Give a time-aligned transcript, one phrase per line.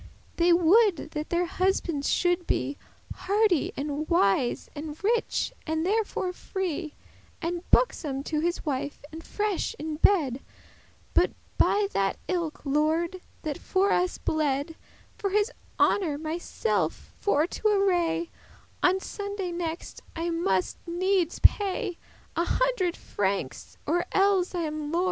[0.37, 2.75] They woulde that their husbands shoulde be
[3.13, 6.95] Hardy,* and wise, and rich, and thereto free,
[7.39, 10.39] *brave And buxom* to his wife, and fresh in bed.
[10.41, 14.75] *yielding, obedient But, by that ilke* Lord that for us bled, *same
[15.19, 18.31] For his honour myself for to array,
[18.81, 21.99] On Sunday next I muste needes pay
[22.35, 24.91] A hundred francs, or elles am I lorn.